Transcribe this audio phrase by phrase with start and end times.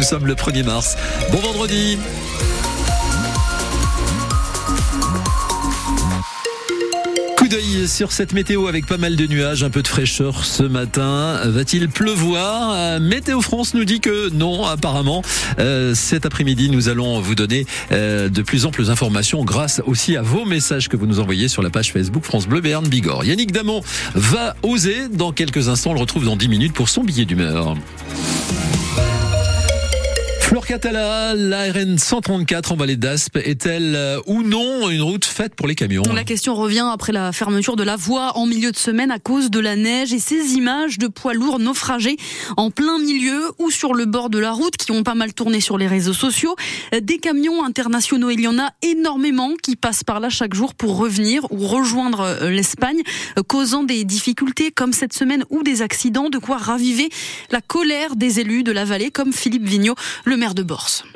[0.00, 0.96] Nous sommes le 1er mars.
[1.30, 1.98] Bon vendredi.
[7.36, 10.62] Coup d'œil sur cette météo avec pas mal de nuages, un peu de fraîcheur ce
[10.62, 11.42] matin.
[11.44, 12.72] Va-t-il pleuvoir?
[12.72, 15.20] Euh, Météo France nous dit que non, apparemment.
[15.58, 20.22] Euh, cet après-midi, nous allons vous donner euh, de plus amples informations grâce aussi à
[20.22, 23.26] vos messages que vous nous envoyez sur la page Facebook France Bleu Béarn Bigorre.
[23.26, 23.82] Yannick Damon
[24.14, 25.08] va oser.
[25.12, 27.76] Dans quelques instants, on le retrouve dans 10 minutes pour son billet d'humeur.
[30.70, 35.56] Fleur Catala, la RN 134 en vallée d'Aspe est-elle euh, ou non une route faite
[35.56, 38.76] pour les camions La question revient après la fermeture de la voie en milieu de
[38.76, 42.16] semaine à cause de la neige et ces images de poids lourds naufragés
[42.56, 45.60] en plein milieu ou sur le bord de la route qui ont pas mal tourné
[45.60, 46.54] sur les réseaux sociaux.
[46.92, 50.98] Des camions internationaux, il y en a énormément qui passent par là chaque jour pour
[50.98, 53.00] revenir ou rejoindre euh, l'Espagne,
[53.38, 57.08] euh, causant des difficultés comme cette semaine ou des accidents, de quoi raviver
[57.50, 60.59] la colère des élus de la vallée comme Philippe Vigneault, le maire de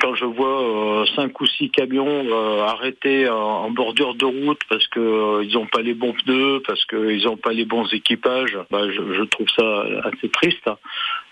[0.00, 4.60] Quand je vois euh, cinq ou six camions euh, arrêtés en, en bordure de route
[4.68, 7.86] parce que euh, ils n'ont pas les bons pneus, parce qu'ils n'ont pas les bons
[7.92, 10.68] équipages, bah, je, trouve ça assez triste.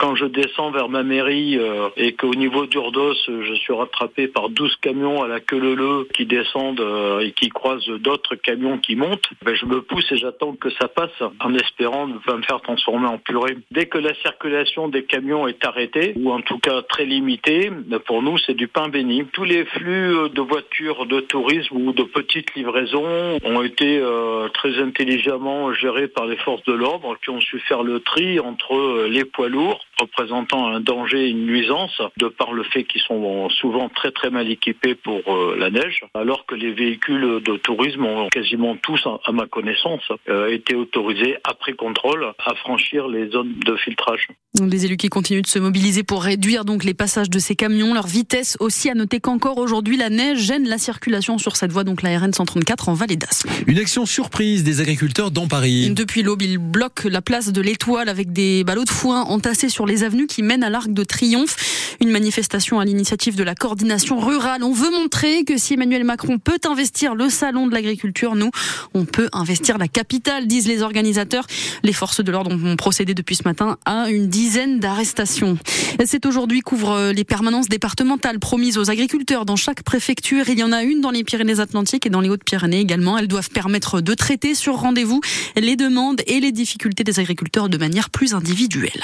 [0.00, 4.50] Quand je descends vers ma mairie euh, et qu'au niveau d'Urdos, je suis rattrapé par
[4.50, 8.96] 12 camions à la queue leu qui descendent euh, et qui croisent d'autres camions qui
[8.96, 12.42] montent, ben, je me pousse et j'attends que ça passe en espérant ne pas me
[12.42, 13.56] faire transformer en purée.
[13.70, 18.22] Dès que la circulation des camions est arrêtée, ou en tout cas très limitée, pour
[18.22, 19.24] nous c'est du pain béni.
[19.32, 24.48] Tous les flux euh, de voitures de tourisme ou de petites livraisons ont été euh,
[24.48, 28.74] très intelligemment gérés par les forces de l'ordre qui ont su faire le tri entre
[28.74, 33.00] euh, les poids lourds représentant un danger et une nuisance de par le fait qu'ils
[33.00, 35.22] sont souvent très très mal équipés pour
[35.56, 40.02] la neige, alors que les véhicules de tourisme ont quasiment tous, à ma connaissance,
[40.50, 44.28] été autorisés après contrôle à franchir les zones de filtrage.
[44.54, 47.56] Donc des élus qui continuent de se mobiliser pour réduire donc les passages de ces
[47.56, 48.90] camions, leur vitesse aussi.
[48.90, 52.32] À noter qu'encore aujourd'hui, la neige gêne la circulation sur cette voie, donc la RN
[52.32, 53.48] 134 en Vallée d'Aspe.
[53.66, 55.90] Une action surprise des agriculteurs dans Paris.
[55.90, 59.86] Depuis l'aube, ils bloquent la place de l'Étoile avec des ballots de foin entassés sur
[59.86, 61.96] les avenues qui mènent à l'Arc de Triomphe.
[62.00, 64.62] Une manifestation à l'initiative de la coordination rurale.
[64.62, 68.50] On veut montrer que si Emmanuel Macron peut investir le salon de l'agriculture, nous,
[68.94, 71.46] on peut investir la capitale, disent les organisateurs.
[71.82, 75.58] Les forces de l'ordre ont procédé depuis ce matin à une dizaine d'arrestations.
[76.04, 80.48] C'est aujourd'hui couvre les permanences départementales promises aux agriculteurs dans chaque préfecture.
[80.48, 83.18] Il y en a une dans les Pyrénées-Atlantiques et dans les Hautes-Pyrénées également.
[83.18, 85.20] Elles doivent permettre de traiter sur rendez-vous
[85.56, 89.02] les demandes et les difficultés des agriculteurs de manière plus individuelle.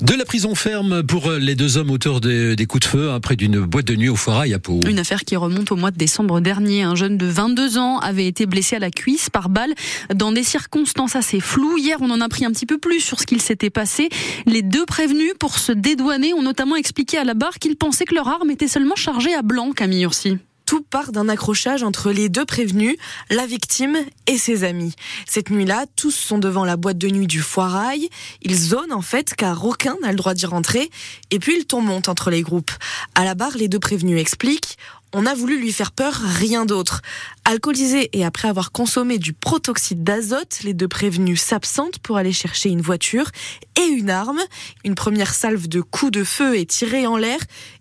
[0.00, 3.20] De la prison ferme pour les deux hommes auteurs de- des coups de feu hein,
[3.20, 4.80] près d'une boîte de nuit au Foirail à Pau.
[4.86, 6.82] Une affaire qui remonte au mois de décembre dernier.
[6.82, 9.72] Un jeune de 22 ans avait été blessé à la cuisse par balle
[10.14, 11.78] dans des circonstances assez floues.
[11.78, 14.08] Hier, on en a appris un petit peu plus sur ce qu'il s'était passé.
[14.46, 18.14] Les deux prévenus, pour se dédouaner, ont notamment expliqué à la barre qu'ils pensaient que
[18.14, 20.38] leur arme était seulement chargée à blanc, Camille Ursi.
[20.64, 22.96] Tout part d'un accrochage entre les deux prévenus,
[23.30, 24.94] la victime et ses amis.
[25.24, 28.08] Cette nuit-là, tous sont devant la boîte de nuit du foirail.
[28.42, 30.90] Ils zonent en fait car aucun n'a le droit d'y rentrer.
[31.30, 32.72] Et puis le ton monte entre les groupes.
[33.14, 34.76] À la barre, les deux prévenus expliquent
[35.18, 37.00] on a voulu lui faire peur, rien d'autre.
[37.46, 42.68] Alcoolisés et après avoir consommé du protoxyde d'azote, les deux prévenus s'absentent pour aller chercher
[42.68, 43.30] une voiture
[43.76, 44.40] et une arme.
[44.84, 47.38] Une première salve de coups de feu est tirée en l'air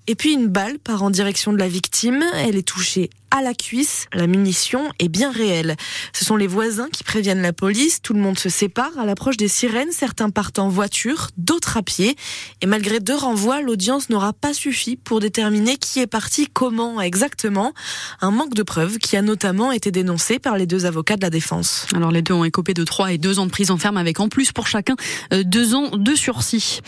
[0.08, 2.24] et puis une balle part en direction de la victime.
[2.36, 4.08] Elle est touchée à la cuisse.
[4.14, 5.76] La munition est bien réelle.
[6.14, 8.02] Ce sont les voisins qui préviennent la police.
[8.02, 8.92] Tout le monde se sépare.
[8.98, 12.16] À l'approche des sirènes, certains partent en voiture, d'autres à pied.
[12.62, 17.74] Et malgré deux renvois, l'audience n'aura pas suffi pour déterminer qui est parti, comment exactement.
[18.22, 21.30] Un manque de preuves qui a notamment été dénoncé par les deux avocats de la
[21.30, 21.88] défense.
[21.94, 24.30] Alors les deux ont écopé de 3 et 2 ans de prison ferme avec en
[24.30, 24.96] plus pour chacun
[25.32, 26.80] 2 ans de sursis.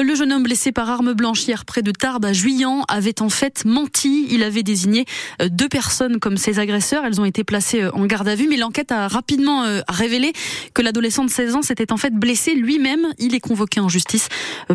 [0.00, 3.28] Le jeune homme blessé par arme blanche hier près de Tarbes à Juillan avait en
[3.28, 4.26] fait menti.
[4.30, 5.04] Il avait désigné
[5.42, 7.04] euh, deux personnes comme ses agresseurs.
[7.04, 10.32] Elles ont été placées euh, en garde à vue mais l'enquête a rapidement euh, révélé
[10.74, 13.06] que l'adolescent de 16 ans s'était en fait blessé lui-même.
[13.18, 14.28] Il est convoqué en justice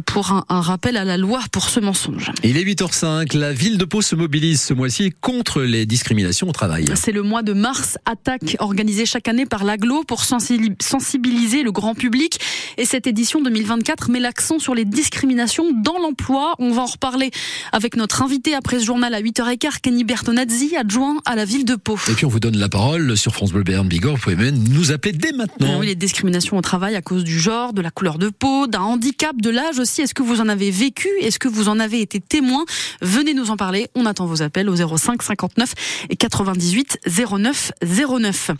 [0.05, 2.31] pour un, un rappel à la loi pour ce mensonge.
[2.43, 3.37] Il est 8h05.
[3.37, 6.85] La ville de Pau se mobilise ce mois-ci contre les discriminations au travail.
[6.95, 11.71] C'est le mois de mars, attaque organisée chaque année par l'aglo pour sensi- sensibiliser le
[11.71, 12.39] grand public.
[12.77, 13.41] Et cette édition
[13.71, 16.55] 2024 met l'accent sur les discriminations dans l'emploi.
[16.59, 17.31] On va en reparler
[17.71, 21.75] avec notre invité après ce journal à 8h15, Kenny Bertonazzi, adjoint à la ville de
[21.75, 21.97] Pau.
[22.09, 24.15] Et puis on vous donne la parole sur France Bleu Béarn Bigorre.
[24.15, 25.69] Vous pouvez même nous appeler dès maintenant.
[25.75, 28.67] Ah oui, les discriminations au travail à cause du genre, de la couleur de peau,
[28.67, 30.01] d'un handicap, de l'âge aussi.
[30.01, 31.07] Est-ce que vous en avez vécu?
[31.21, 32.65] Est-ce que vous en avez été témoin?
[33.01, 33.87] Venez nous en parler.
[33.95, 35.73] On attend vos appels au 05 59
[36.09, 37.71] et 98 09
[38.19, 38.51] 09.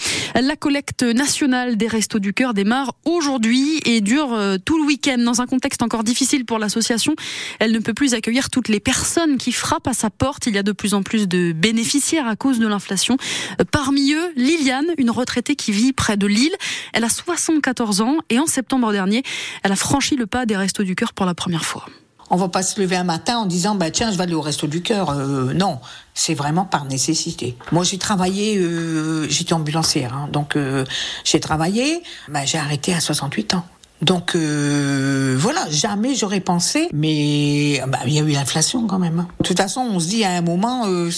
[0.41, 5.00] La collecte nationale des Restos du Cœur démarre aujourd'hui et dure euh, tout le week-end
[5.09, 7.15] dans un contexte encore difficile pour l'association.
[7.59, 10.45] Elle ne peut plus accueillir toutes les personnes qui frappent à sa porte.
[10.47, 13.17] Il y a de plus en plus de bénéficiaires à cause de l'inflation.
[13.59, 16.55] Euh, parmi eux, Liliane, une retraitée qui vit près de Lille.
[16.93, 19.23] Elle a 74 ans et en septembre dernier,
[19.63, 21.85] elle a franchi le pas des Restos du Cœur pour la première fois.
[22.33, 24.41] On va pas se lever un matin en disant bah tiens je vais aller au
[24.41, 25.09] resto du cœur.
[25.09, 25.79] Euh, non,
[26.13, 27.57] c'est vraiment par nécessité.
[27.73, 30.57] Moi j'ai travaillé, euh, j'étais ambulancière, hein, donc
[31.25, 33.65] j'ai travaillé, bah, j'ai arrêté à 68 ans.
[34.01, 39.19] Donc euh, voilà, jamais j'aurais pensé, mais bah, il y a eu l'inflation quand même.
[39.19, 39.27] hein.
[39.39, 41.09] De toute façon, on se dit à un moment, euh,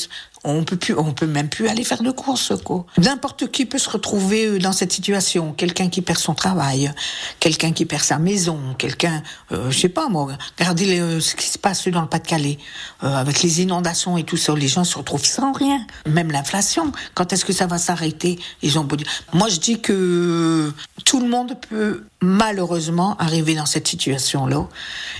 [0.44, 2.54] on peut plus, on peut même plus aller faire de courses.
[2.63, 2.86] quoi.
[2.98, 5.54] N'importe qui peut se retrouver euh, dans cette situation.
[5.54, 6.92] Quelqu'un qui perd son travail,
[7.40, 10.30] quelqu'un qui perd sa maison, quelqu'un, euh, je sais pas moi.
[10.60, 12.57] Regardez euh, ce qui se passe dans le Pas-de-Calais
[13.04, 14.54] euh, avec les inondations et tout ça.
[14.56, 15.86] Les gens se retrouvent sans rien.
[16.07, 16.92] Même l'inflation.
[17.13, 18.39] Quand est-ce que ça va s'arrêter?
[18.62, 18.88] Ils ont.
[19.34, 20.72] Moi, je dis que
[21.06, 24.68] tout le monde peut malheureusement arriver dans cette situation-là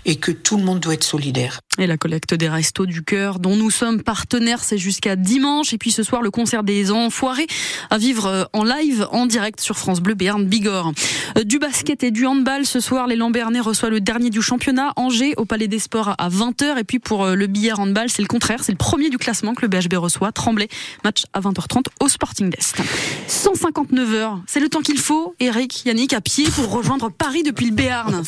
[0.06, 1.60] et que tout le monde doit être solidaire.
[1.78, 5.74] Et la collecte des Restos du Cœur, dont nous sommes partenaires, c'est jusqu'à dimanche.
[5.74, 7.48] Et puis ce soir, le concert des Enfoirés
[7.90, 10.92] à vivre euh, en live, en direct sur France Bleu Béarn Bigorre.
[11.38, 14.94] Euh, Du basket et du handball, ce soir, les Lambernais reçoivent le dernier du championnat,
[14.96, 16.78] Angers, au Palais des Sports à 20h.
[16.80, 19.54] Et puis pour euh, le billard handball, c'est le contraire, c'est le premier du classement
[19.54, 20.68] que le BHB reçoit, Tremblay,
[21.04, 22.76] match à 20h30 au Sporting d'Est.
[23.28, 27.66] 159 heures, c'est le temps qu'il faut, Eric, Yannick, à pied pour rejoindre Paris depuis
[27.66, 28.24] le Béarn.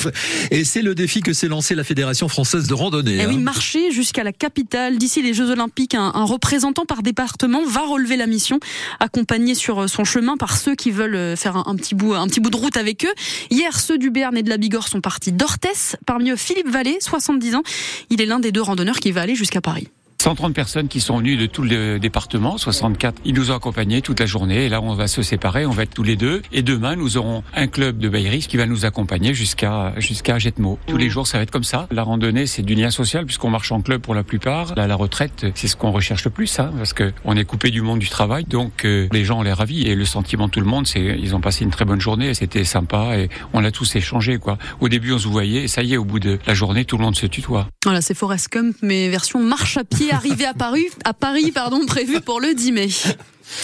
[0.52, 3.20] Et c'est le défi que s'est lancé la Fédération française de randonnée.
[3.22, 3.40] Eh oui, hein.
[3.40, 4.98] marcher jusqu'à la capitale.
[4.98, 8.60] D'ici les Jeux Olympiques, un, un représentant par département va relever la mission,
[9.00, 12.28] accompagné sur euh, son chemin par ceux qui veulent euh, faire un, petit bout, un
[12.28, 13.14] petit bout de route avec eux.
[13.50, 15.96] Hier, ceux du Béarn et de la Bigorre sont partis d'Orthès.
[16.06, 17.64] Parmi eux, Philippe Vallée, 70 ans.
[18.10, 19.88] Il est l'un des deux randonneurs qui va aller jusqu'à Paris.
[20.26, 23.22] 130 personnes qui sont venues de tout le département, 64.
[23.26, 25.84] Ils nous ont accompagnés toute la journée et là on va se séparer, on va
[25.84, 26.42] être tous les deux.
[26.52, 30.80] Et demain nous aurons un club de Bayeris qui va nous accompagner jusqu'à jusqu'à Jetmo.
[30.88, 31.88] Tous les jours ça va être comme ça.
[31.92, 34.74] La randonnée c'est du lien social puisqu'on marche en club pour la plupart.
[34.74, 37.70] Là la retraite c'est ce qu'on recherche le plus hein, parce que on est coupé
[37.70, 40.54] du monde du travail donc euh, les gens ont l'air ravis et le sentiment de
[40.54, 43.64] tout le monde c'est ils ont passé une très bonne journée, c'était sympa et on
[43.64, 44.58] a tous échangé quoi.
[44.80, 46.98] Au début on se voyait et ça y est au bout de la journée tout
[46.98, 47.68] le monde se tutoie.
[47.84, 51.86] Voilà, c'est Forest Gump, mais version marche à pied arrivé à Paris, à Paris, pardon,
[51.86, 52.90] prévu pour le 10 mai.